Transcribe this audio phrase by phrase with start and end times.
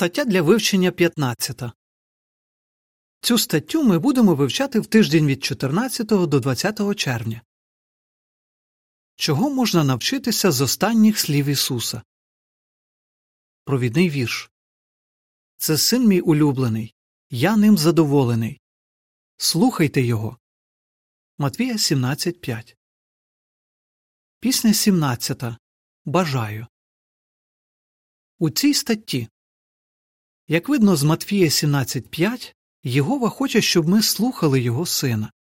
[0.00, 1.62] Стаття для вивчення 15.
[3.20, 7.42] Цю статтю ми будемо вивчати в тиждень від 14 до 20 червня.
[9.16, 12.02] Чого можна навчитися з останніх слів Ісуса?
[13.64, 14.50] Провідний вірш.
[15.56, 16.94] Це син мій улюблений.
[17.30, 18.60] Я ним задоволений.
[19.36, 20.38] Слухайте його.
[21.38, 22.76] Матвія 17.5.
[24.40, 25.42] Пісня 17.
[26.04, 26.66] Бажаю.
[28.38, 29.28] У цій статті
[30.50, 35.32] як видно з Матфія 17.5, Єгова хоче, щоб ми слухали його сина.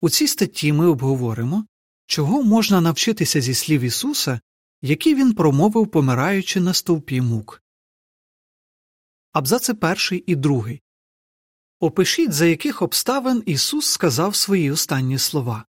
[0.00, 1.66] У цій статті ми обговоримо,
[2.06, 4.40] чого можна навчитися зі слів Ісуса,
[4.82, 7.62] які він промовив, помираючи на стовпі мук.
[9.32, 10.82] Абзаци перший і другий.
[11.80, 15.64] Опишіть, за яких обставин Ісус сказав свої останні слова.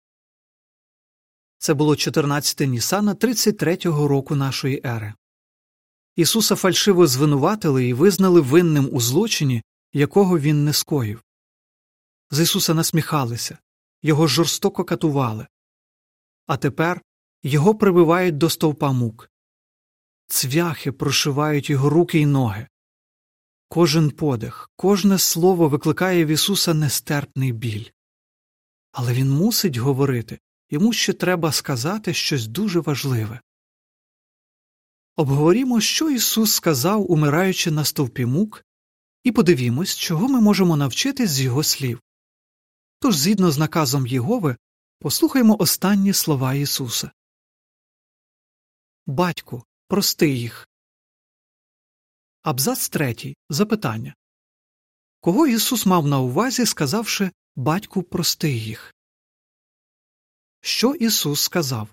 [1.57, 5.13] Це було 14 Нісана 33-го року нашої ери.
[6.15, 11.23] Ісуса фальшиво звинуватили і визнали винним у злочині, якого він не скоїв.
[12.31, 13.57] З Ісуса насміхалися,
[14.01, 15.47] його жорстоко катували.
[16.47, 17.01] А тепер
[17.43, 19.29] його прибивають до стовпа мук.
[20.27, 22.67] Цвяхи прошивають його руки й ноги.
[23.67, 27.85] Кожен подих, кожне слово викликає в Ісуса нестерпний біль.
[28.91, 33.41] Але він мусить говорити йому ще треба сказати щось дуже важливе.
[35.21, 38.65] Обговорімо, що Ісус сказав, умираючи на стовпі мук,
[39.23, 42.01] і подивімось, чого ми можемо навчитись з Його слів.
[42.99, 44.57] Тож, згідно з наказом Єгови,
[44.99, 47.11] послухаймо останні слова Ісуса
[49.07, 50.67] Батьку, прости їх.
[52.41, 53.35] Абзац третій.
[53.49, 54.15] Запитання
[55.19, 58.95] Кого Ісус мав на увазі, сказавши Батьку, прости їх?
[60.61, 61.87] Що Ісус сказав?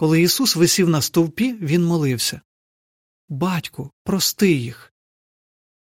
[0.00, 2.40] Коли Ісус висів на стовпі, Він молився
[3.28, 4.92] Батьку, прости їх.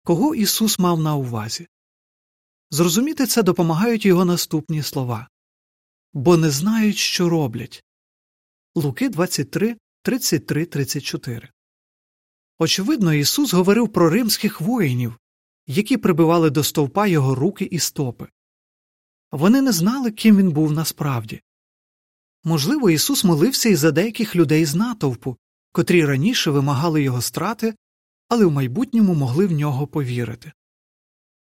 [0.05, 1.69] Кого Ісус мав на увазі?
[2.70, 5.29] Зрозуміти це допомагають його наступні слова
[6.13, 7.85] бо не знають, що роблять.
[8.74, 11.48] Луки 23, 33, 34.
[12.58, 15.18] Очевидно, Ісус говорив про римських воїнів,
[15.67, 18.29] які прибивали до стовпа його руки і стопи.
[19.33, 21.41] Вони не знали, ким він був насправді.
[22.44, 25.36] Можливо, Ісус молився і за деяких людей з натовпу,
[25.72, 27.74] котрі раніше вимагали його страти,
[28.28, 30.52] але в майбутньому могли в нього повірити.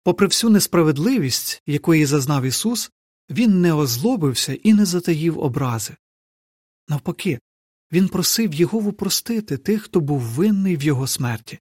[0.03, 2.91] Попри всю несправедливість, якої зазнав Ісус,
[3.29, 5.95] він не озлобився і не затаїв образи.
[6.87, 7.39] Навпаки,
[7.91, 11.59] він просив Єгову простити тих, хто був винний в його смерті.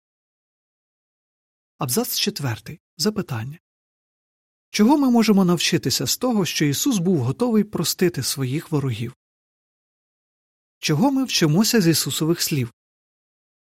[1.78, 2.80] Абзац четвертий.
[2.96, 3.58] Запитання
[4.74, 9.14] Чого ми можемо навчитися з того, що Ісус був готовий простити своїх ворогів?
[10.78, 12.72] Чого ми вчимося з Ісусових слів?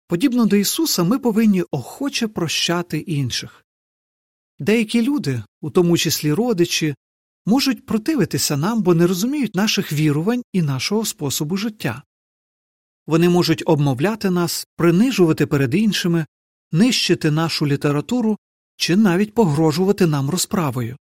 [0.07, 3.65] Подібно до Ісуса, ми повинні охоче прощати інших.
[4.59, 6.95] Деякі люди, у тому числі родичі,
[7.47, 12.03] можуть противитися нам, бо не розуміють наших вірувань і нашого способу життя.
[13.07, 16.27] Вони можуть обмовляти нас, принижувати перед іншими,
[16.71, 18.39] нищити нашу літературу
[18.77, 20.97] чи навіть погрожувати нам розправою.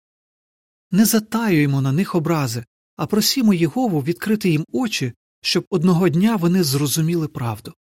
[0.90, 2.64] Не затаюємо на них образи,
[2.96, 7.74] а просімо Єгову відкрити їм очі, щоб одного дня вони зрозуміли правду.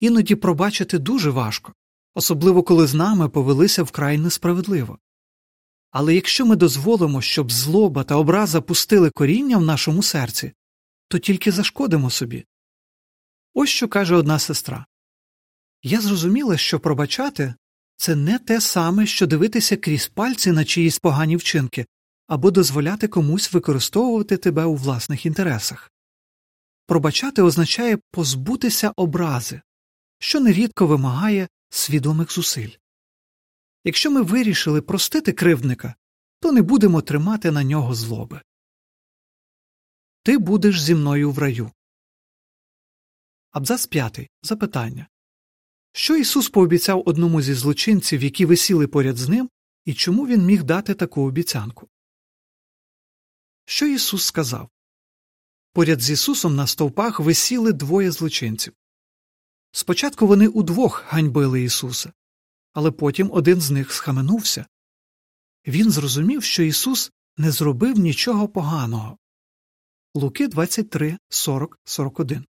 [0.00, 1.74] Іноді пробачити дуже важко,
[2.14, 4.98] особливо коли з нами повелися вкрай несправедливо.
[5.90, 10.52] Але якщо ми дозволимо, щоб злоба та образа пустили коріння в нашому серці,
[11.08, 12.44] то тільки зашкодимо собі.
[13.54, 14.86] Ось що каже одна сестра
[15.82, 17.54] Я зрозуміла, що пробачати
[17.96, 21.86] це не те саме, що дивитися крізь пальці на чиїсь погані вчинки
[22.28, 25.92] або дозволяти комусь використовувати тебе у власних інтересах.
[26.86, 29.60] Пробачати означає позбутися образи,
[30.18, 32.70] що нерідко вимагає свідомих зусиль.
[33.84, 35.94] Якщо ми вирішили простити кривдника,
[36.40, 38.42] то не будемо тримати на нього злоби.
[40.22, 41.70] Ти будеш зі мною в раю.
[43.50, 44.30] Абзац п'ятий.
[44.42, 45.06] Запитання
[45.92, 49.50] Що Ісус пообіцяв одному зі злочинців, які висіли поряд з ним,
[49.84, 51.88] і чому він міг дати таку обіцянку?
[53.70, 54.68] Що Ісус сказав?
[55.72, 58.72] Поряд з Ісусом на стовпах висіли двоє злочинців.
[59.72, 62.12] Спочатку вони удвох ганьбили Ісуса,
[62.72, 64.66] але потім один з них схаменувся.
[65.66, 69.18] Він зрозумів, що Ісус не зробив нічого поганого.
[70.14, 72.44] Луки 23, 40, 41.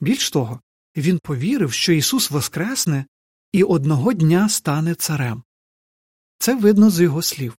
[0.00, 0.60] Більш того,
[0.96, 3.06] він повірив, що Ісус воскресне
[3.52, 5.42] і одного дня стане царем.
[6.38, 7.57] Це видно з його слів.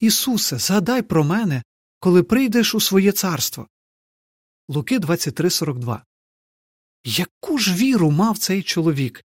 [0.00, 1.62] Ісусе, згадай про мене,
[1.98, 3.68] коли прийдеш у своє царство.
[4.68, 6.02] Луки 23.42
[7.04, 9.24] Яку ж віру мав цей чоловік?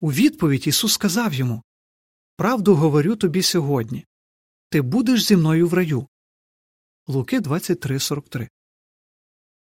[0.00, 1.62] У відповідь Ісус сказав йому
[2.36, 4.06] Правду говорю тобі сьогодні
[4.72, 6.08] ти будеш зі мною в раю.
[7.06, 8.48] Луки 23.43.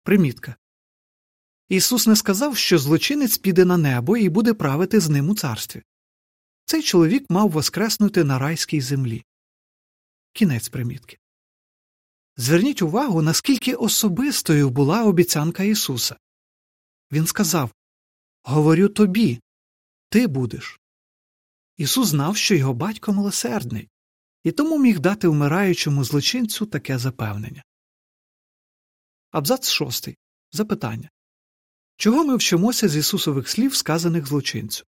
[0.03, 0.57] Примітка.
[1.69, 5.83] Ісус не сказав, що злочинець піде на небо і буде правити з ним у царстві.
[6.65, 9.25] Цей чоловік мав воскреснути на райській землі.
[10.39, 11.19] Кінець примітки.
[12.37, 16.17] Зверніть увагу, наскільки особистою була обіцянка Ісуса.
[17.13, 17.71] Він сказав
[18.43, 19.41] Говорю тобі,
[20.09, 20.81] ти будеш.
[21.77, 23.89] Ісус знав, що його батько милосердний,
[24.45, 27.65] і тому міг дати вмираючому злочинцю таке запевнення.
[29.31, 30.17] Абзац шостий.
[30.53, 31.11] Запитання
[31.97, 34.85] Чого ми вчимося з Ісусових слів, сказаних злочинцю?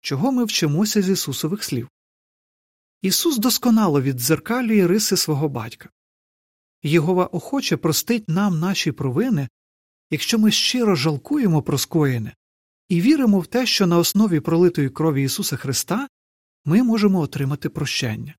[0.00, 1.88] Чого ми вчимося з Ісусових слів?
[3.04, 5.88] Ісус досконало віддзеркалює риси свого батька.
[6.82, 9.48] Єгова охоче простить нам наші провини,
[10.10, 12.34] якщо ми щиро жалкуємо про скоєне
[12.88, 16.08] і віримо в те, що на основі пролитої крові Ісуса Христа
[16.64, 18.36] ми можемо отримати прощення.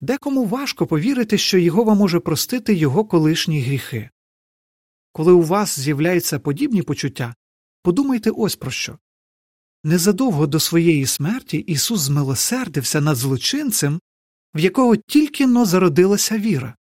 [0.00, 4.10] Декому важко повірити, що Єгова може простити його колишні гріхи.
[5.12, 7.34] Коли у вас з'являються подібні почуття,
[7.82, 8.98] подумайте ось про що.
[9.84, 14.00] Незадовго до своєї смерті Ісус змилосердився над злочинцем,
[14.54, 16.76] в якого тільки но зародилася віра.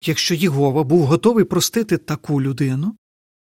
[0.00, 2.96] Якщо Єгова був готовий простити таку людину,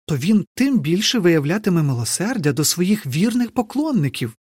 [0.07, 4.37] то він тим більше виявлятиме милосердя до своїх вірних поклонників,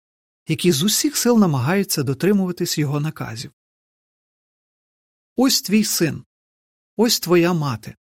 [0.48, 3.52] які з усіх сил намагаються дотримуватись його наказів.
[5.36, 6.24] Ось твій син,
[6.96, 7.94] ось твоя мати.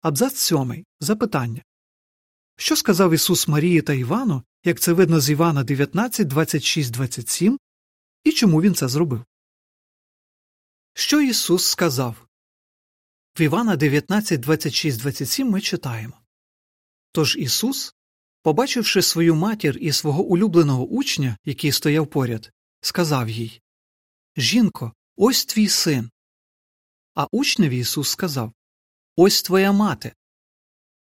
[0.00, 0.86] Абзац сьомий.
[1.00, 1.62] Запитання
[2.60, 7.58] Що сказав Ісус Марії та Івану, як це видно з Івана 19, 26, 27,
[8.24, 9.24] і чому він це зробив?
[10.94, 12.26] Що Ісус сказав?
[13.38, 16.20] В Івана 19, 26, 27 ми читаємо
[17.12, 17.94] Тож Ісус,
[18.42, 23.62] побачивши свою матір і свого улюбленого учня, який стояв поряд, сказав їй
[24.36, 26.10] Жінко, ось твій син.
[27.14, 28.52] А учневі Ісус сказав
[29.16, 30.12] Ось твоя мати.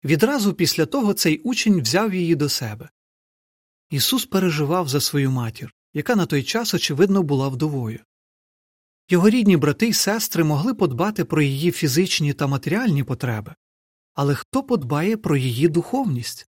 [0.03, 2.89] Відразу після того цей учень взяв її до себе.
[3.89, 7.99] Ісус переживав за свою матір, яка на той час, очевидно, була вдовою.
[9.09, 13.55] Його рідні брати й сестри могли подбати про її фізичні та матеріальні потреби,
[14.13, 16.47] але хто подбає про її духовність?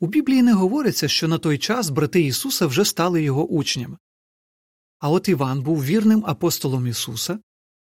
[0.00, 3.98] У Біблії не говориться, що на той час брати Ісуса вже стали його учнями.
[4.98, 7.38] А от Іван був вірним апостолом Ісуса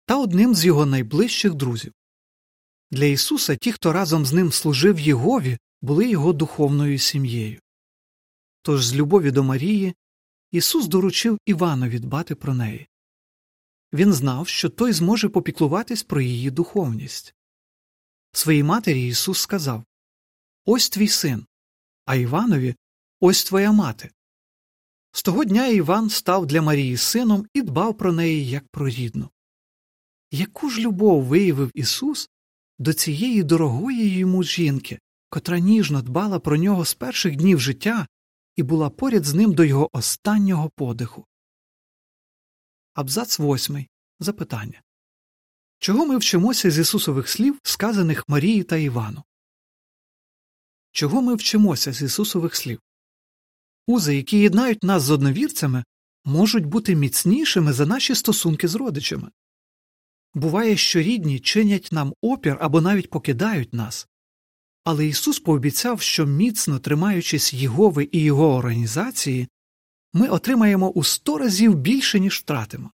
[0.06, 1.92] та одним з його найближчих друзів.
[2.90, 7.60] Для Ісуса ті, хто разом з ним служив Єгові, були його духовною сім'єю.
[8.62, 9.94] Тож з любові до Марії
[10.50, 12.88] Ісус доручив Іванові дбати про неї.
[13.92, 17.34] Він знав, що той зможе попіклуватись про її духовність.
[18.32, 19.84] Своїй матері Ісус сказав
[20.64, 21.46] Ось твій син,
[22.04, 22.74] а Іванові
[23.20, 24.10] ось твоя мати.
[25.12, 29.30] З того дня Іван став для Марії сином і дбав про неї як про рідну.
[30.30, 32.30] Яку ж любов виявив Ісус
[32.78, 34.98] до цієї дорогої йому жінки,
[35.30, 38.06] котра ніжно дбала про нього з перших днів життя
[38.56, 41.26] і була поряд з ним до його останнього подиху?
[42.94, 43.88] Абзац восьмий.
[44.20, 44.82] Запитання
[45.78, 49.24] Чого ми вчимося з Ісусових слів, сказаних Марії та Івану?
[50.92, 52.80] Чого ми вчимося з Ісусових слів?
[53.86, 55.84] Узи, які єднають нас з одновірцями,
[56.24, 59.30] можуть бути міцнішими за наші стосунки з родичами.
[60.34, 64.08] Буває, що рідні чинять нам опір або навіть покидають нас.
[64.84, 69.48] Але Ісус пообіцяв, що міцно тримаючись Єгови і Його організації,
[70.12, 72.90] ми отримаємо у сто разів більше, ніж втратимо.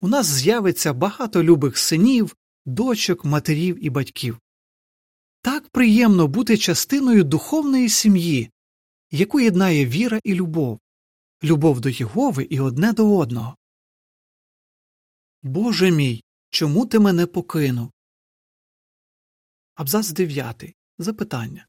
[0.00, 4.38] У нас з'явиться багато любих синів, дочок, матерів і батьків.
[5.42, 8.50] Так приємно бути частиною духовної сім'ї,
[9.10, 10.80] яку єднає віра і любов,
[11.44, 13.56] любов до Єгови і одне до одного.
[15.42, 16.22] Боже мій,
[16.56, 17.92] чому ти мене покинув?
[19.74, 20.74] Абзац 9.
[20.98, 21.66] Запитання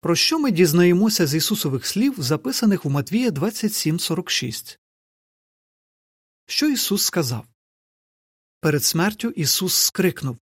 [0.00, 4.78] Про що ми дізнаємося з Ісусових слів, записаних у Матвія 27.46?
[6.46, 7.46] Що Ісус сказав?
[8.60, 10.38] Перед смертю Ісус скрикнув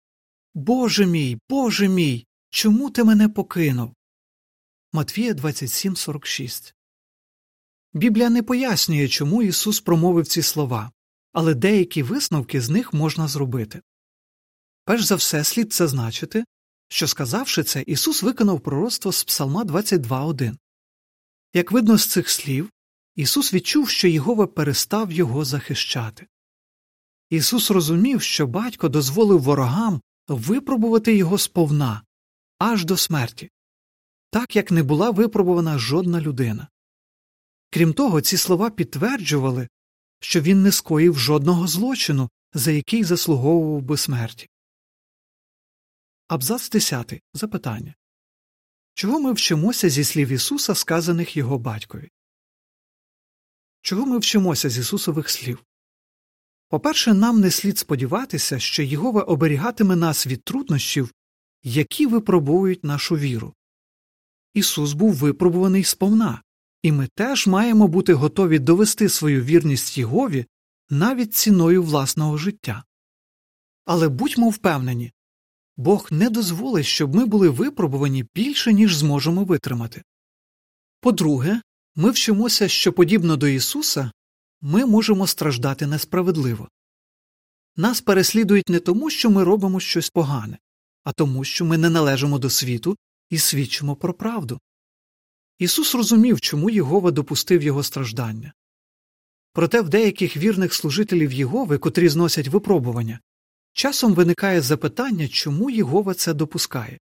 [0.54, 3.94] Боже мій, Боже мій, чому ти мене покинув?
[4.92, 6.74] Матвія 27.46
[7.92, 10.92] Біблія не пояснює, чому Ісус промовив ці слова,
[11.32, 13.82] але деякі висновки з них можна зробити.
[14.84, 16.44] Перш за все, слід зазначити,
[16.88, 20.56] що, сказавши це, Ісус виконав пророцтво з Псалма 22.1.
[21.54, 22.70] Як видно з цих слів,
[23.16, 26.26] Ісус відчув, що Єгова перестав його захищати.
[27.30, 32.02] Ісус розумів, що батько дозволив ворогам випробувати його сповна
[32.58, 33.50] аж до смерті.
[34.30, 36.68] так як не була випробувана жодна людина.
[37.70, 39.68] Крім того, ці слова підтверджували,
[40.22, 44.48] що він не скоїв жодного злочину, за який заслуговував би смерті.
[46.28, 47.22] Абзац 10.
[47.34, 47.94] Запитання
[48.94, 52.10] Чого ми вчимося зі слів Ісуса, сказаних його батькові?
[53.80, 55.64] Чого ми вчимося з Ісусових слів?
[56.68, 61.12] По перше, нам не слід сподіватися, що Єгова оберігатиме нас від труднощів,
[61.62, 63.54] які випробують нашу віру.
[64.54, 66.42] Ісус був випробуваний сповна,
[66.82, 70.46] і ми теж маємо бути готові довести свою вірність Єгові
[70.90, 72.84] навіть ціною власного життя.
[73.84, 75.12] Але будьмо впевнені
[75.76, 80.02] Бог не дозволить, щоб ми були випробувані більше, ніж зможемо витримати.
[81.00, 81.62] По друге,
[81.94, 84.12] ми вчимося, що подібно до Ісуса
[84.60, 86.68] ми можемо страждати несправедливо.
[87.76, 90.58] Нас переслідують не тому, що ми робимо щось погане,
[91.04, 92.96] а тому, що ми не належимо до світу
[93.30, 94.60] і свідчимо про правду.
[95.62, 98.52] Ісус розумів, чому Єгова допустив його страждання.
[99.52, 103.20] Проте в деяких вірних служителів Єгови, котрі зносять випробування,
[103.72, 106.98] часом виникає запитання, чому Єгова це допускає.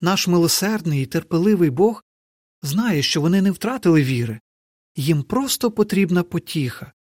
[0.00, 2.04] Наш милосердний і терпеливий Бог
[2.62, 4.40] знає, що вони не втратили віри,
[4.96, 6.92] їм просто потрібна потіха,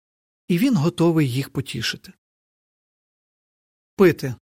[0.47, 2.13] і він готовий їх потішити.
[3.95, 4.35] Пити.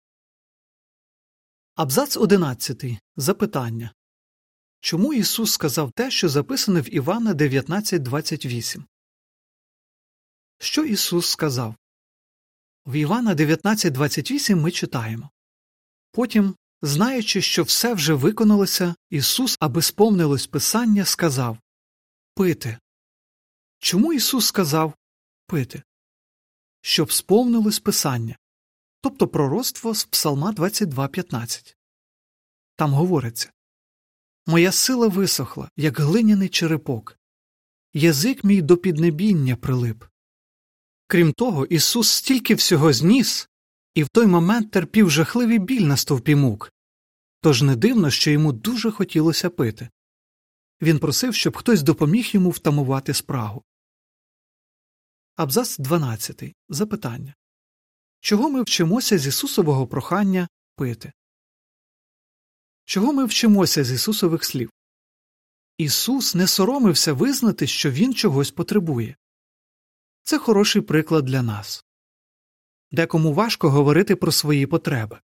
[1.75, 2.85] Абзац 11.
[3.17, 3.93] Запитання
[4.80, 8.82] Чому Ісус сказав те, що записане в Івана 19.28?
[10.58, 11.75] Що Ісус сказав?
[12.87, 15.30] В Івана 19.28 ми читаємо
[16.12, 21.58] Потім, знаючи, що все вже виконалося, Ісус, аби сповнилось Писання, сказав
[22.35, 22.78] Пити.
[23.78, 24.94] Чому Ісус сказав
[25.47, 25.82] пити?
[26.80, 28.37] Щоб сповнилось Писання,
[29.00, 31.75] тобто пророцтво з Псалма 22.15.
[32.76, 33.52] Там говориться
[34.50, 37.19] Моя сила висохла, як глиняний черепок,
[37.93, 40.05] язик мій до піднебіння прилип.
[41.07, 43.49] Крім того, Ісус стільки всього зніс
[43.95, 46.73] і в той момент терпів жахливий біль на стовпі мук,
[47.40, 49.88] тож не дивно, що йому дуже хотілося пити.
[50.83, 53.64] Він просив, щоб хтось допоміг йому втамувати спрагу.
[55.37, 56.55] Абзац 12.
[56.69, 57.35] Запитання
[58.21, 61.12] Чого ми вчимося з Ісусового прохання пити?
[62.88, 64.71] Чого ми вчимося з Ісусових слів?
[65.78, 69.16] Ісус не соромився визнати, що Він чогось потребує.
[70.23, 71.85] Це хороший приклад для нас.
[72.90, 75.21] Декому важко говорити про свої потреби.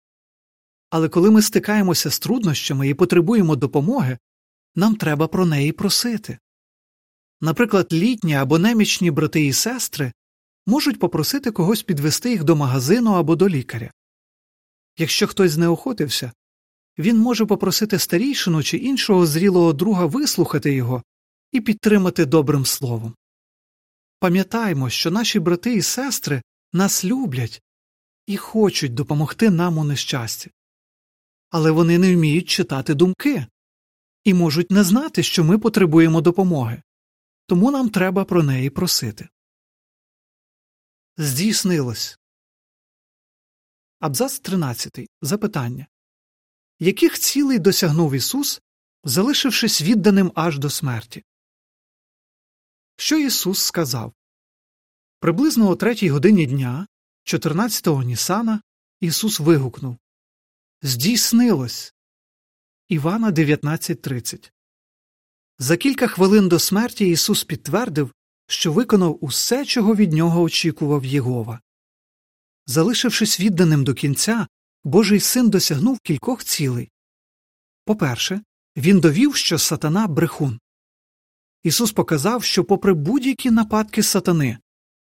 [0.90, 4.18] Але коли ми стикаємося з труднощами і потребуємо допомоги,
[4.76, 6.40] нам треба про неї просити.
[7.42, 10.14] Наприклад, літні або немічні брати і сестри
[10.66, 13.92] можуть попросити когось підвести їх до магазину або до лікаря.
[14.98, 16.32] Якщо хтось знеохотився,
[17.00, 21.04] він може попросити старійшину чи іншого зрілого друга вислухати його
[21.52, 23.16] і підтримати добрим словом.
[24.20, 26.42] Пам'ятаймо, що наші брати і сестри
[26.74, 27.62] нас люблять
[28.28, 30.52] і хочуть допомогти нам у нещасті,
[31.50, 33.48] але вони не вміють читати думки
[34.24, 36.82] і можуть не знати, що ми потребуємо допомоги,
[37.48, 39.30] тому нам треба про неї просити.
[41.18, 42.20] Здійснилось.
[44.00, 45.00] Абзац 13.
[45.22, 45.88] Запитання
[46.80, 48.62] Яких цілей досягнув Ісус,
[49.04, 51.24] залишившись відданим аж до смерті?
[52.98, 54.14] Що Ісус сказав?
[55.20, 56.88] Приблизно о третій годині дня,
[57.26, 58.62] 14-го Нісана,
[59.00, 59.98] Ісус вигукнув
[60.82, 61.94] Здійснилось.
[62.88, 64.52] Івана 19.30
[65.58, 68.14] За кілька хвилин до смерті Ісус підтвердив,
[68.48, 71.62] що виконав усе, чого від нього очікував Єгова.
[72.66, 74.48] Залишившись відданим до кінця,
[74.84, 76.92] Божий син досягнув кількох цілей.
[77.86, 78.42] По перше,
[78.78, 80.60] він довів, що сатана брехун.
[81.64, 84.58] Ісус показав, що, попри будь-які нападки сатани,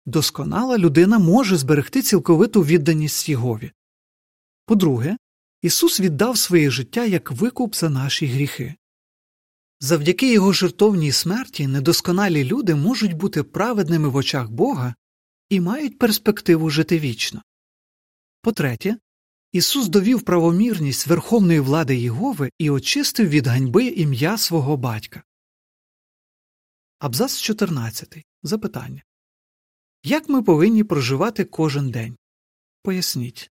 [0.07, 3.73] досконала людина може зберегти цілковиту відданість Єгові.
[4.67, 5.17] По друге,
[5.63, 8.75] Ісус віддав своє життя як викуп за наші гріхи.
[9.81, 14.95] Завдяки його жертовній смерті недосконалі люди можуть бути праведними в очах Бога
[15.49, 17.43] і мають перспективу жити вічно.
[18.43, 18.97] По третє,
[19.53, 25.23] Ісус довів правомірність верховної влади Єгови і очистив від ганьби ім'я свого батька.
[26.99, 28.25] Абзац 14.
[28.43, 29.03] Запитання
[30.03, 32.17] Як ми повинні проживати кожен день?
[32.83, 33.51] Поясніть.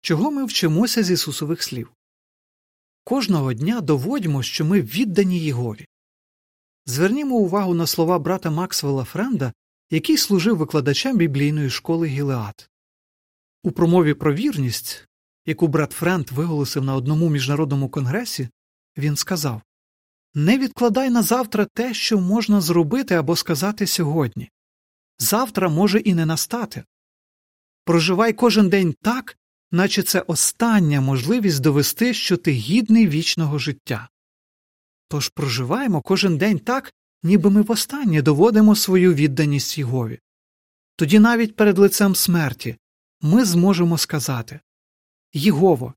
[0.00, 1.92] Чого ми вчимося з Ісусових слів?
[3.04, 5.86] Кожного дня доводьмо, що ми віддані Єгові.
[6.86, 9.52] Звернімо увагу на слова брата Максвелла Френда,
[9.90, 12.70] який служив викладачем біблійної школи Гілеат.
[13.66, 15.08] У промові про вірність,
[15.46, 18.48] яку брат Френд виголосив на одному міжнародному конгресі,
[18.98, 19.62] він сказав
[20.34, 24.50] Не відкладай на завтра те, що можна зробити або сказати сьогодні.
[25.18, 26.84] Завтра може і не настати.
[27.84, 29.36] Проживай кожен день так,
[29.70, 34.08] наче це остання можливість довести, що ти гідний вічного життя.
[35.08, 36.92] Тож проживаємо кожен день так,
[37.22, 40.18] ніби ми востаннє доводимо свою відданість Єгові.
[40.96, 42.76] Тоді навіть перед лицем смерті
[43.20, 44.60] ми зможемо сказати
[45.32, 45.94] Єгово,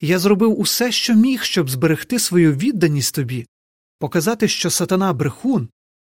[0.00, 3.46] я зробив усе, що міг, щоб зберегти свою відданість тобі,
[3.98, 5.68] показати, що сатана брехун,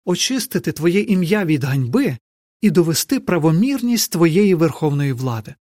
[0.05, 2.19] очистити твоє ім'я від ганьби
[2.61, 5.55] і довести правомірність твоєї верховної влади.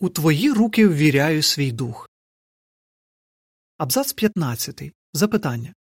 [0.00, 2.10] У твої руки ввіряю свій дух.
[3.76, 4.92] Абзац 15.
[5.12, 5.74] Запитання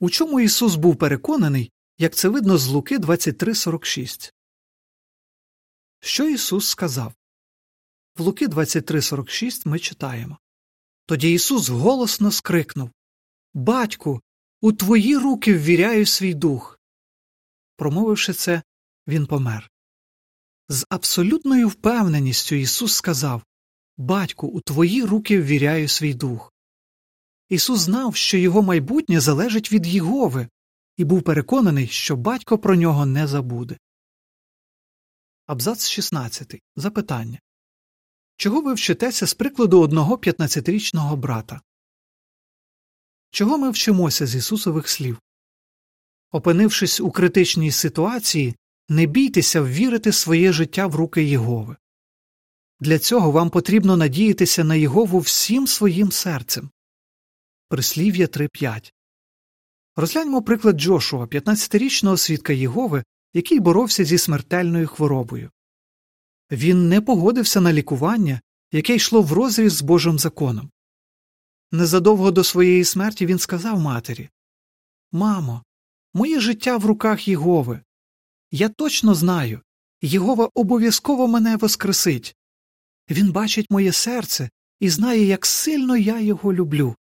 [0.00, 4.33] У чому Ісус був переконаний, як це видно з Луки 23.46?
[6.04, 7.12] Що Ісус сказав?
[8.16, 10.38] В Луки 23.46 ми читаємо
[11.06, 12.90] Тоді Ісус голосно скрикнув
[13.54, 14.20] Батьку,
[14.60, 16.78] у твої руки ввіряю свій дух.
[17.76, 18.62] Промовивши це,
[19.06, 19.70] він помер.
[20.68, 23.42] З абсолютною впевненістю Ісус сказав
[23.96, 26.52] Батьку, у твої руки ввіряю свій дух.
[27.48, 30.48] Ісус знав, що його майбутнє залежить від Єгови,
[30.96, 33.78] і був переконаний, що батько про нього не забуде.
[35.46, 36.62] Абзац 16.
[36.76, 37.40] Запитання
[38.36, 41.60] Чого ви вчитеся з прикладу одного 15-річного брата?
[43.30, 45.20] Чого ми вчимося з Ісусових слів?
[46.30, 48.56] Опинившись у критичній ситуації,
[48.88, 51.76] не бійтеся ввірити своє життя в руки Єгови.
[52.80, 56.70] Для цього вам потрібно надіятися на Єгову всім своїм серцем.
[57.68, 58.92] Прислів'я 3.5
[59.96, 65.50] Розгляньмо приклад Джошуа, 15-річного свідка Єгови, який боровся зі смертельною хворобою.
[66.50, 68.40] Він не погодився на лікування,
[68.72, 70.70] яке йшло врозріз з Божим законом.
[71.72, 74.28] Незадовго до своєї смерті він сказав матері
[75.12, 75.62] Мамо,
[76.14, 77.80] моє життя в руках Єгови.
[78.50, 79.60] Я точно знаю
[80.02, 82.36] Єгова обов'язково мене воскресить.
[83.10, 86.96] Він бачить моє серце і знає, як сильно я його люблю.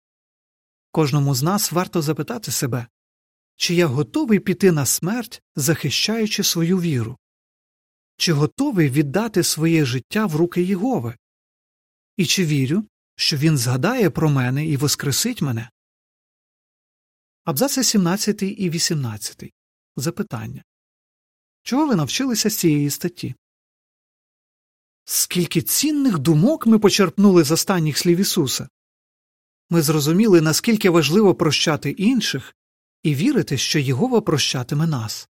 [0.91, 2.87] Кожному з нас варто запитати себе,
[3.61, 7.17] чи я готовий піти на смерть, захищаючи свою віру,
[8.17, 11.17] чи готовий віддати своє життя в руки Єгови,
[12.17, 15.69] і чи вірю, що він згадає про мене і воскресить мене.
[17.43, 19.53] Абзаци 17 і 18.
[19.95, 20.63] Запитання
[21.63, 23.35] Чого ви навчилися з цієї статті?
[25.05, 28.69] Скільки цінних думок ми почерпнули з останніх слів Ісуса.
[29.69, 32.55] Ми зрозуміли, наскільки важливо прощати інших
[33.03, 35.29] і вірити, що Єгова прощатиме нас.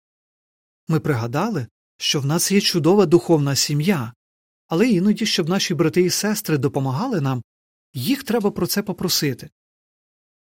[0.89, 4.13] Ми пригадали, що в нас є чудова духовна сім'я,
[4.67, 7.43] але іноді, щоб наші брати і сестри допомагали нам,
[7.95, 9.51] їх треба про це попросити.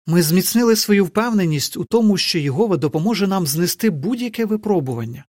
[0.07, 5.25] Ми зміцнили свою впевненість у тому, що Єгова допоможе нам знести будь-яке випробування.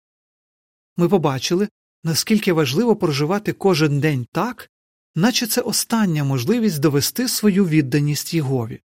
[0.97, 1.69] Ми побачили,
[2.03, 4.69] наскільки важливо проживати кожен день так,
[5.15, 8.81] наче це остання можливість довести свою відданість Єгові.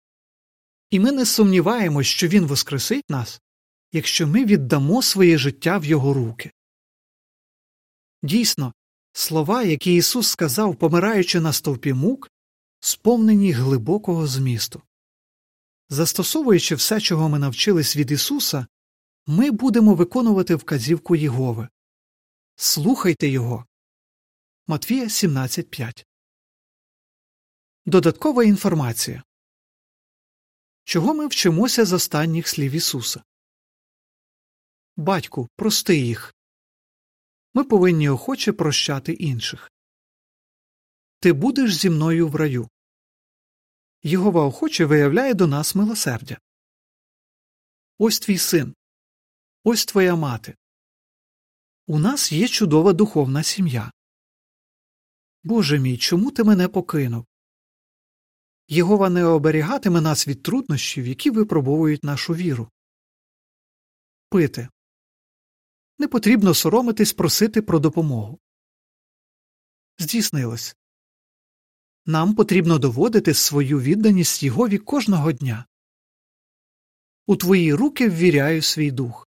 [0.91, 3.41] І ми не сумніваємось, що Він воскресить нас,
[3.93, 6.53] якщо ми віддамо своє життя в Його руки.
[8.23, 8.73] Дійсно,
[9.13, 12.31] слова, які Ісус сказав, помираючи на стовпі мук,
[12.81, 14.83] сповнені глибокого змісту.
[15.89, 18.67] Застосовуючи все, чого ми навчились від Ісуса,
[19.27, 21.69] ми будемо виконувати вказівку Єгови.
[22.57, 23.65] Слухайте Його.
[24.67, 26.05] Матвія 17.5
[27.87, 29.23] Додаткова інформація
[30.89, 33.23] Чого ми вчимося з останніх слів Ісуса?
[34.97, 36.35] Батьку, прости їх.
[37.55, 39.73] Ми повинні охоче прощати інших.
[41.21, 42.69] Ти будеш зі мною в раю.
[44.03, 46.39] Єгова охоче виявляє до нас милосердя.
[47.99, 48.75] Ось твій син.
[49.65, 50.57] Ось твоя мати.
[51.87, 53.93] У нас є чудова духовна сім'я.
[55.43, 57.28] Боже мій, чому ти мене покинув?
[58.69, 62.71] Єгова не оберігатиме нас від труднощів, які випробовують нашу віру.
[64.29, 64.69] Пити.
[65.99, 68.39] Не потрібно соромитись просити про допомогу.
[69.99, 70.77] Здійснилось.
[72.07, 75.67] Нам потрібно доводити свою відданість Єгові кожного дня.
[77.27, 79.29] У твої руки ввіряю свій дух.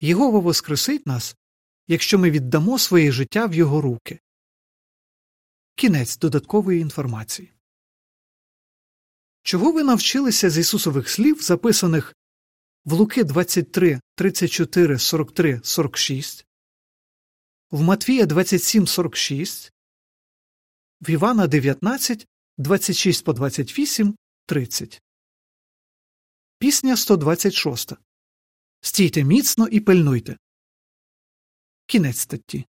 [0.00, 1.36] Єгова воскресить нас,
[1.88, 4.20] якщо ми віддамо своє життя в його руки.
[5.74, 7.52] Кінець додаткової інформації.
[9.42, 12.14] Чого ви навчилися з Ісусових слів, записаних
[12.84, 16.46] в Луки 23, 34, 43, 46,
[17.70, 19.72] в Матвія 27, 46,
[21.00, 22.26] в Івана 19,
[22.58, 25.02] 26 по 28 30.
[26.58, 27.92] Пісня 126.
[28.80, 30.36] Стійте міцно і пильнуйте.
[31.86, 32.66] Кінець статті.